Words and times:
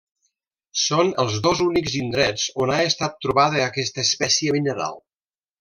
Són 0.83 1.11
els 1.23 1.35
dos 1.49 1.61
únics 1.67 1.99
indrets 2.01 2.47
on 2.65 2.73
ha 2.77 2.81
estat 2.87 3.21
trobada 3.27 3.63
aquesta 3.69 4.07
espècie 4.09 4.57
mineral. 4.61 5.03